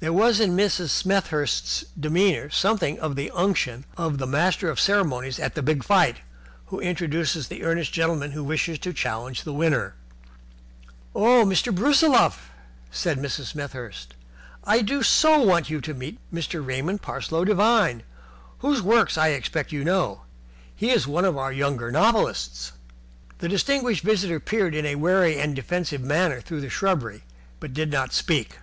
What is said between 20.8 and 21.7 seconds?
is one of our